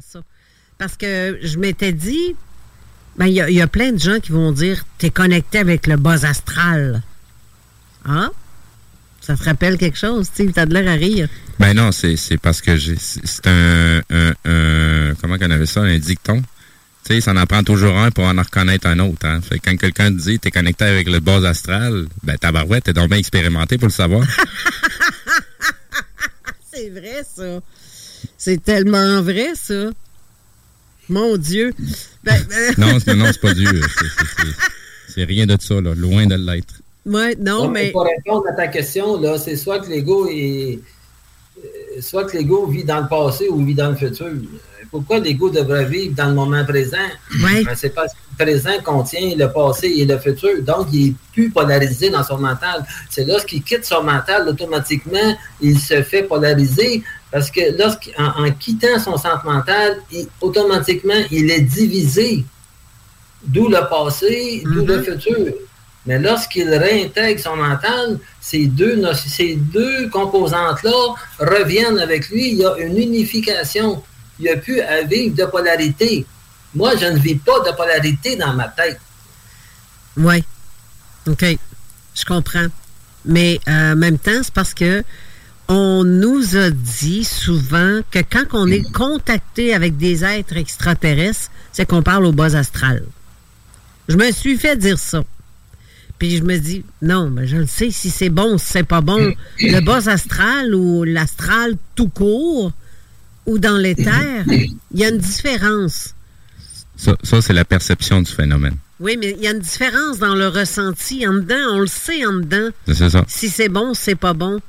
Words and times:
Ça? 0.00 0.20
Parce 0.78 0.96
que 0.96 1.38
je 1.42 1.58
m'étais 1.58 1.92
dit, 1.92 2.34
ben, 3.16 3.26
il 3.26 3.34
y, 3.34 3.40
a- 3.40 3.48
il 3.50 3.56
y 3.56 3.62
a 3.62 3.66
plein 3.66 3.92
de 3.92 3.98
gens 3.98 4.20
qui 4.20 4.32
vont 4.32 4.52
dire, 4.52 4.84
t'es 4.98 5.10
connecté 5.10 5.58
avec 5.58 5.86
le 5.86 5.96
bas 5.96 6.24
astral. 6.26 7.02
Hein? 8.04 8.30
Ça 9.20 9.36
te 9.36 9.42
rappelle 9.44 9.78
quelque 9.78 9.98
chose, 9.98 10.26
Steve? 10.26 10.52
T'as 10.52 10.66
de 10.66 10.74
l'air 10.74 10.88
à 10.88 10.94
rire. 10.94 11.28
Ben 11.58 11.74
non, 11.74 11.90
c'est 11.92 12.16
parce 12.40 12.60
que 12.60 12.76
c'est 12.78 13.46
un, 13.46 14.00
un, 14.10 14.32
un- 14.44 15.14
comment 15.20 15.38
qu'on 15.38 15.50
avait 15.50 15.66
ça, 15.66 15.80
un 15.80 15.98
dicton? 15.98 16.42
Tu 17.04 17.14
sais, 17.14 17.20
ça 17.20 17.32
en 17.32 17.36
apprend 17.36 17.62
toujours 17.62 17.96
un 17.96 18.10
pour 18.10 18.24
en 18.24 18.36
reconnaître 18.36 18.86
un 18.86 18.98
autre. 18.98 19.26
Hein. 19.26 19.40
Fait 19.40 19.58
que 19.58 19.70
quand 19.70 19.76
quelqu'un 19.76 20.10
te 20.12 20.20
dit 20.20 20.38
t'es 20.38 20.50
connecté 20.50 20.84
avec 20.84 21.08
le 21.08 21.20
bas 21.20 21.36
astral, 21.48 22.06
ben 22.24 22.36
tabarouette, 22.36 22.84
t'es 22.84 22.92
donc 22.92 23.08
bien 23.08 23.18
expérimenté 23.18 23.78
pour 23.78 23.86
le 23.88 23.92
savoir. 23.92 24.26
C'est 26.72 26.90
vrai, 26.90 27.22
ça. 27.24 27.60
C'est 28.46 28.62
tellement 28.62 29.22
vrai, 29.22 29.56
ça. 29.56 29.90
Mon 31.08 31.36
Dieu. 31.36 31.72
Ben, 32.22 32.36
ben, 32.48 32.74
non, 32.78 32.98
c'est 33.04 33.16
non, 33.16 33.24
c'est 33.32 33.40
pas 33.40 33.52
dur. 33.54 33.72
C'est- 35.08 35.24
rien 35.24 35.46
de 35.46 35.56
ça, 35.60 35.80
là, 35.80 35.94
loin 35.96 36.26
de 36.26 36.36
l'être. 36.36 36.74
ouais, 37.06 37.34
non, 37.40 37.62
Ouais, 37.62 37.68
mais. 37.72 37.90
Pour 37.90 38.04
répondre 38.04 38.44
à 38.48 38.52
ta 38.52 38.68
question, 38.68 39.20
là, 39.20 39.36
c'est 39.36 39.56
soit 39.56 39.80
que 39.80 39.88
l'ego 39.88 40.28
est. 40.30 40.78
euh, 41.58 42.00
Soit 42.00 42.24
que 42.26 42.36
l'ego 42.36 42.68
vit 42.68 42.84
dans 42.84 43.00
le 43.00 43.08
passé 43.08 43.48
ou 43.48 43.64
vit 43.64 43.74
dans 43.74 43.88
le 43.90 43.96
futur. 43.96 44.28
Pourquoi 44.92 45.18
l'ego 45.18 45.50
devrait 45.50 45.84
vivre 45.86 46.14
dans 46.14 46.28
le 46.28 46.34
moment 46.34 46.64
présent? 46.64 47.08
Ouais. 47.42 47.64
Ben, 47.64 47.74
c'est 47.74 47.90
parce 47.92 48.12
que 48.12 48.18
le 48.38 48.44
présent 48.44 48.80
contient 48.84 49.34
le 49.36 49.50
passé 49.50 49.88
et 49.88 50.04
le 50.04 50.18
futur. 50.18 50.62
Donc, 50.62 50.86
il 50.92 51.08
est 51.08 51.14
plus 51.32 51.50
polarisé 51.50 52.10
dans 52.10 52.22
son 52.22 52.38
mental. 52.38 52.86
C'est 53.10 53.24
lorsqu'il 53.24 53.64
quitte 53.64 53.84
son 53.84 54.04
mental, 54.04 54.46
automatiquement, 54.48 55.36
il 55.60 55.80
se 55.80 56.00
fait 56.04 56.22
polariser 56.22 57.02
parce 57.36 57.50
que 57.50 57.76
lorsqu'en 57.76 58.28
en 58.46 58.50
quittant 58.52 58.98
son 58.98 59.18
centre 59.18 59.44
mental, 59.44 59.98
il- 60.10 60.26
automatiquement, 60.40 61.20
il 61.30 61.50
est 61.50 61.60
divisé. 61.60 62.46
D'où 63.44 63.68
le 63.68 63.86
passé, 63.90 64.62
d'où 64.64 64.86
le 64.86 65.02
futur. 65.02 65.36
Mais 66.06 66.18
lorsqu'il 66.18 66.66
réintègre 66.72 67.38
son 67.38 67.56
mental, 67.56 68.18
ces 68.40 68.64
deux, 68.64 69.02
ces 69.14 69.56
deux 69.56 70.08
composantes-là 70.08 71.14
reviennent 71.38 71.98
avec 71.98 72.30
lui. 72.30 72.52
Il 72.52 72.56
y 72.56 72.64
a 72.64 72.74
une 72.78 72.96
unification. 72.96 74.02
Il 74.38 74.44
n'y 74.44 74.48
a 74.48 74.56
plus 74.56 74.80
à 74.80 75.02
vivre 75.02 75.36
de 75.36 75.44
polarité. 75.44 76.24
Moi, 76.74 76.96
je 76.96 77.04
ne 77.04 77.18
vis 77.18 77.34
pas 77.34 77.60
de 77.60 77.76
polarité 77.76 78.36
dans 78.36 78.54
ma 78.54 78.68
tête. 78.68 78.98
Oui. 80.16 80.42
OK. 81.28 81.44
Je 82.14 82.24
comprends. 82.24 82.68
Mais 83.26 83.60
euh, 83.68 83.92
en 83.92 83.96
même 83.96 84.18
temps, 84.18 84.40
c'est 84.42 84.54
parce 84.54 84.72
que 84.72 85.04
on 85.68 86.04
nous 86.04 86.56
a 86.56 86.70
dit 86.70 87.24
souvent 87.24 88.00
que 88.10 88.20
quand 88.20 88.44
on 88.52 88.66
est 88.68 88.90
contacté 88.92 89.74
avec 89.74 89.96
des 89.96 90.24
êtres 90.24 90.56
extraterrestres, 90.56 91.50
c'est 91.72 91.86
qu'on 91.86 92.02
parle 92.02 92.24
au 92.24 92.32
bas 92.32 92.56
astral. 92.56 93.04
Je 94.08 94.16
me 94.16 94.30
suis 94.30 94.56
fait 94.56 94.76
dire 94.76 94.98
ça. 94.98 95.24
Puis 96.18 96.36
je 96.38 96.44
me 96.44 96.56
dis, 96.56 96.84
non, 97.02 97.28
mais 97.28 97.46
je 97.46 97.56
le 97.56 97.66
sais 97.66 97.90
si 97.90 98.10
c'est 98.10 98.30
bon 98.30 98.54
ou 98.54 98.58
si 98.58 98.66
c'est 98.66 98.84
pas 98.84 99.00
bon. 99.00 99.34
Le 99.60 99.80
bas 99.80 100.08
astral 100.08 100.74
ou 100.74 101.04
l'astral 101.04 101.74
tout 101.94 102.08
court 102.08 102.72
ou 103.44 103.58
dans 103.58 103.76
l'éther, 103.76 104.44
il 104.48 105.00
y 105.00 105.04
a 105.04 105.08
une 105.08 105.18
différence. 105.18 106.14
Ça, 106.96 107.16
ça 107.22 107.42
c'est 107.42 107.52
la 107.52 107.64
perception 107.64 108.22
du 108.22 108.32
phénomène. 108.32 108.76
Oui, 108.98 109.18
mais 109.20 109.34
il 109.36 109.44
y 109.44 109.46
a 109.46 109.50
une 109.50 109.60
différence 109.60 110.18
dans 110.18 110.34
le 110.34 110.48
ressenti 110.48 111.26
en 111.26 111.34
dedans. 111.34 111.74
On 111.74 111.80
le 111.80 111.86
sait 111.86 112.24
en 112.24 112.32
dedans. 112.34 112.70
C'est 112.86 113.10
ça. 113.10 113.24
Si 113.28 113.50
c'est 113.50 113.68
bon, 113.68 113.92
c'est 113.92 114.14
pas 114.14 114.32
bon. 114.32 114.60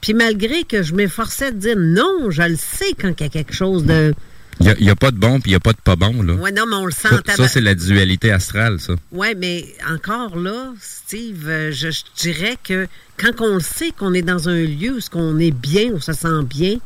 Puis 0.00 0.14
malgré 0.14 0.64
que 0.64 0.82
je 0.82 0.94
m'efforçais 0.94 1.52
de 1.52 1.58
dire 1.58 1.76
non, 1.76 2.30
je 2.30 2.42
le 2.42 2.56
sais 2.56 2.92
quand 2.98 3.12
il 3.18 3.22
y 3.22 3.26
a 3.26 3.28
quelque 3.28 3.54
chose 3.54 3.84
de. 3.84 4.14
Il 4.60 4.74
n'y 4.80 4.90
a, 4.90 4.96
pas 4.96 5.12
de 5.12 5.16
bon 5.16 5.38
puis 5.38 5.50
il 5.50 5.52
n'y 5.52 5.56
a 5.56 5.60
pas 5.60 5.72
de 5.72 5.78
pas 5.78 5.94
bon. 5.94 6.20
Là. 6.20 6.34
Ouais, 6.34 6.50
non, 6.50 6.64
mais 6.66 6.74
on 6.74 6.86
le 6.86 6.92
sent 6.92 7.08
ça, 7.26 7.36
ça, 7.36 7.46
c'est 7.46 7.60
la 7.60 7.76
dualité 7.76 8.32
astrale, 8.32 8.80
ça. 8.80 8.94
Ouais, 9.12 9.36
mais 9.36 9.64
encore 9.88 10.36
là, 10.36 10.72
Steve, 10.80 11.48
euh, 11.48 11.70
je, 11.70 11.90
je 11.90 12.02
dirais 12.16 12.58
que 12.64 12.88
quand 13.16 13.40
on 13.40 13.54
le 13.54 13.60
sait 13.60 13.92
qu'on 13.92 14.14
est 14.14 14.22
dans 14.22 14.48
un 14.48 14.60
lieu 14.60 14.96
où 14.96 15.00
qu'on 15.12 15.38
est 15.38 15.52
bien, 15.52 15.90
où 15.90 15.96
on 15.96 16.00
se 16.00 16.12
sent 16.12 16.42
bien, 16.44 16.78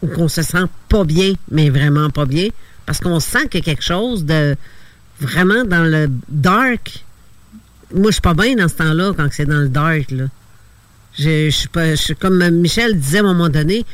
ou 0.00 0.06
qu'on 0.06 0.28
se 0.28 0.42
sent 0.42 0.66
pas 0.88 1.02
bien, 1.02 1.32
mais 1.50 1.70
vraiment 1.70 2.08
pas 2.10 2.24
bien, 2.24 2.50
parce 2.86 3.00
qu'on 3.00 3.18
sent 3.18 3.48
qu'il 3.48 3.60
y 3.60 3.62
a 3.62 3.64
quelque 3.64 3.84
chose 3.84 4.24
de 4.24 4.54
vraiment 5.20 5.64
dans 5.64 5.84
le 5.84 6.08
dark. 6.28 7.04
Moi, 7.92 8.10
je 8.10 8.14
suis 8.14 8.22
pas 8.22 8.34
bien 8.34 8.54
dans 8.54 8.68
ce 8.68 8.74
temps-là 8.74 9.12
quand 9.16 9.28
c'est 9.32 9.46
dans 9.46 9.60
le 9.60 9.68
dark, 9.68 10.12
là. 10.12 10.26
Je, 11.18 11.46
je 11.46 11.50
suis 11.50 11.68
pas, 11.68 11.94
je 11.94 12.12
comme 12.12 12.46
Michel 12.50 12.98
disait 12.98 13.18
à 13.18 13.20
un 13.20 13.24
moment 13.34 13.48
donné, 13.48 13.84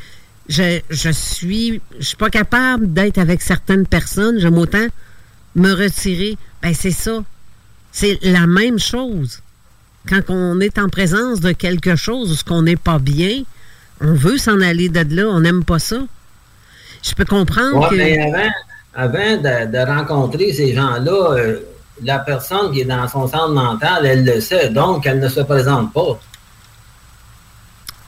je, 0.49 0.79
je 0.89 1.09
suis, 1.09 1.81
je 1.99 2.05
suis 2.05 2.17
pas 2.17 2.29
capable 2.29 2.91
d'être 2.91 3.17
avec 3.17 3.41
certaines 3.41 3.87
personnes. 3.87 4.39
J'aime 4.39 4.57
autant 4.57 4.87
me 5.55 5.71
retirer. 5.73 6.37
Ben, 6.61 6.73
c'est 6.73 6.91
ça. 6.91 7.23
C'est 7.91 8.19
la 8.23 8.45
même 8.47 8.79
chose. 8.79 9.39
Quand 10.09 10.21
on 10.29 10.59
est 10.59 10.77
en 10.79 10.89
présence 10.89 11.39
de 11.39 11.53
quelque 11.53 11.95
chose 11.95 12.31
où 12.31 12.35
ce 12.35 12.43
qu'on 12.43 12.63
n'est 12.63 12.75
pas 12.75 12.99
bien, 12.99 13.43
on 14.01 14.13
veut 14.13 14.37
s'en 14.37 14.59
aller 14.59 14.89
de 14.89 15.15
là. 15.15 15.27
On 15.29 15.39
n'aime 15.41 15.63
pas 15.63 15.79
ça. 15.79 15.97
Je 17.03 17.13
peux 17.13 17.25
comprendre 17.25 17.79
Ouais, 17.79 17.89
que. 17.89 17.95
mais 17.95 18.19
avant, 18.19 18.49
avant 18.95 19.37
de, 19.37 19.71
de 19.71 19.77
rencontrer 19.85 20.51
ces 20.51 20.73
gens-là, 20.73 21.35
euh, 21.37 21.59
la 22.03 22.19
personne 22.19 22.71
qui 22.73 22.81
est 22.81 22.85
dans 22.85 23.07
son 23.07 23.27
centre 23.27 23.49
mental, 23.53 24.05
elle 24.05 24.25
le 24.25 24.41
sait, 24.41 24.69
donc 24.69 25.05
elle 25.05 25.19
ne 25.19 25.29
se 25.29 25.41
présente 25.41 25.93
pas. 25.93 26.19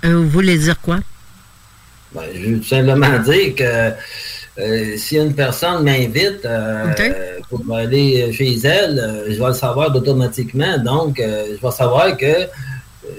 Euh, 0.06 0.18
vous 0.18 0.30
voulez 0.30 0.58
dire 0.58 0.80
quoi? 0.80 1.00
Ben, 2.14 2.24
je 2.34 2.50
veux 2.50 2.58
tout 2.60 2.68
simplement 2.68 3.20
dire 3.20 3.56
que 3.56 3.92
euh, 4.58 4.98
si 4.98 5.18
une 5.18 5.34
personne 5.34 5.84
m'invite 5.84 6.46
euh, 6.46 6.94
pour 7.50 7.76
aller 7.76 8.32
chez 8.32 8.56
elle, 8.64 9.26
je 9.28 9.40
vais 9.40 9.48
le 9.48 9.54
savoir 9.54 9.94
automatiquement. 9.94 10.78
Donc, 10.78 11.18
je 11.18 11.62
vais 11.62 11.72
savoir 11.72 12.16
que 12.16 12.48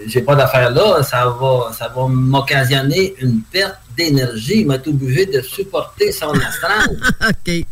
j'ai 0.07 0.23
pas 0.23 0.35
d'affaires 0.35 0.71
là. 0.71 1.03
Ça 1.03 1.27
va, 1.27 1.73
ça 1.77 1.93
va 1.95 2.07
m'occasionner 2.09 3.15
une 3.21 3.43
perte 3.43 3.79
d'énergie. 3.97 4.61
Il 4.61 4.67
m'a 4.67 4.77
obligé 4.87 5.27
de 5.27 5.41
supporter 5.41 6.13
son 6.13 6.31
astral. 6.49 6.89
OK. 7.29 7.67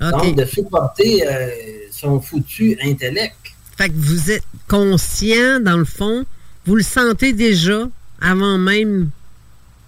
Donc, 0.00 0.36
de 0.36 0.44
supporter 0.44 1.24
son 1.90 2.20
foutu 2.20 2.78
intellect. 2.84 3.34
Fait 3.76 3.88
que 3.88 3.94
vous 3.96 4.30
êtes 4.30 4.44
conscient, 4.68 5.58
dans 5.60 5.76
le 5.76 5.84
fond, 5.84 6.24
vous 6.66 6.76
le 6.76 6.84
sentez 6.84 7.32
déjà 7.32 7.88
avant 8.20 8.58
même 8.58 9.10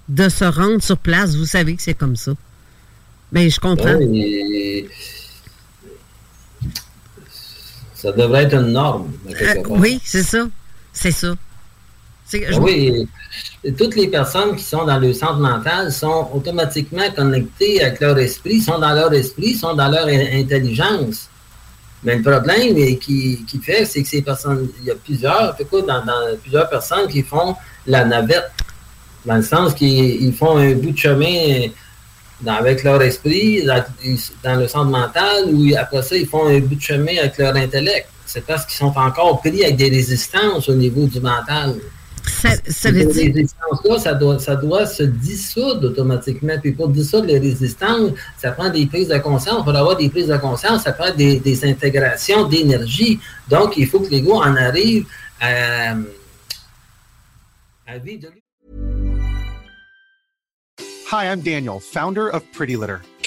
de 0.08 0.28
se 0.28 0.44
rendre 0.44 0.82
sur 0.82 0.98
place. 0.98 1.34
Vous 1.36 1.46
savez 1.46 1.76
que 1.76 1.82
c'est 1.82 1.94
comme 1.94 2.16
ça. 2.16 2.32
Ben, 3.32 3.48
je 3.50 3.60
comprends. 3.60 3.98
Et 4.00 4.88
Ça 7.94 8.12
devrait 8.12 8.44
être 8.44 8.54
une 8.54 8.72
norme. 8.72 9.12
Euh, 9.28 9.54
oui, 9.68 10.00
c'est 10.04 10.22
ça. 10.22 10.48
C'est 10.92 11.12
ça. 11.12 11.34
Ben 12.32 12.58
oui, 12.62 13.08
toutes 13.76 13.96
les 13.96 14.06
personnes 14.08 14.54
qui 14.54 14.62
sont 14.62 14.84
dans 14.84 14.98
le 15.00 15.12
centre 15.12 15.38
mental 15.38 15.92
sont 15.92 16.28
automatiquement 16.32 17.10
connectées 17.14 17.82
avec 17.82 18.00
leur 18.00 18.16
esprit, 18.18 18.60
sont 18.60 18.78
dans 18.78 18.92
leur 18.94 19.12
esprit, 19.12 19.54
sont 19.54 19.74
dans 19.74 19.88
leur 19.88 20.06
in- 20.06 20.38
intelligence. 20.40 21.28
Mais 22.02 22.16
le 22.16 22.22
problème 22.22 22.74
qui, 22.98 23.44
qui 23.46 23.58
fait, 23.58 23.84
c'est 23.84 24.02
que 24.02 24.08
ces 24.08 24.22
personnes, 24.22 24.68
il 24.80 24.86
y 24.86 24.90
a 24.90 24.94
plusieurs, 24.94 25.54
écoute, 25.60 25.86
dans, 25.86 26.02
plusieurs 26.40 26.68
personnes 26.68 27.08
qui 27.08 27.22
font 27.22 27.54
la 27.86 28.04
navette. 28.04 28.50
Dans 29.26 29.36
le 29.36 29.42
sens 29.42 29.74
qu'ils 29.74 30.32
font 30.32 30.56
un 30.56 30.72
bout 30.72 30.92
de 30.92 30.96
chemin 30.96 31.68
avec 32.46 32.84
leur 32.84 33.02
esprit, 33.02 33.64
dans, 33.66 34.54
le 34.58 34.66
centre 34.66 34.90
mental, 34.90 35.52
ou 35.52 35.66
après 35.78 36.02
ça, 36.02 36.16
ils 36.16 36.26
font 36.26 36.46
un 36.46 36.60
bout 36.60 36.76
de 36.76 36.80
chemin 36.80 37.18
avec 37.18 37.36
leur 37.36 37.54
intellect. 37.54 38.08
C'est 38.24 38.46
parce 38.46 38.64
qu'ils 38.64 38.76
sont 38.76 38.94
encore 38.96 39.40
pris 39.40 39.62
avec 39.62 39.76
des 39.76 39.90
résistances 39.90 40.68
au 40.70 40.74
niveau 40.74 41.06
du 41.06 41.20
mental. 41.20 41.76
Ça, 42.40 42.50
ça 42.66 42.90
veut 42.90 43.04
dire... 43.04 43.34
résistances-là, 43.34 43.98
ça 43.98 44.14
doit, 44.14 44.38
ça 44.38 44.56
doit 44.56 44.86
se 44.86 45.02
dissoudre 45.02 45.88
automatiquement. 45.88 46.58
Puis 46.60 46.72
pour 46.72 46.88
dissoudre 46.88 47.26
les 47.26 47.38
résistances, 47.38 48.12
ça 48.38 48.52
prend 48.52 48.70
des 48.70 48.86
prises 48.86 49.08
de 49.08 49.18
conscience. 49.18 49.62
Pour 49.62 49.76
avoir 49.76 49.96
des 49.96 50.08
prises 50.08 50.28
de 50.28 50.36
conscience, 50.38 50.84
ça 50.84 50.92
prend 50.92 51.14
des, 51.14 51.38
des 51.38 51.64
intégrations 51.64 52.48
d'énergie. 52.48 53.20
Donc, 53.48 53.76
il 53.76 53.86
faut 53.86 54.00
que 54.00 54.08
l'ego 54.08 54.34
en 54.34 54.56
arrive 54.56 55.06
à, 55.40 55.92
à 57.86 57.98
vivre 57.98 58.22
de 58.22 58.28
lui. 58.28 58.42
Hi, 61.12 61.24
I'm 61.26 61.40
Daniel, 61.40 61.80
founder 61.80 62.28
of 62.32 62.44
Pretty 62.52 62.76
Litter. 62.76 62.98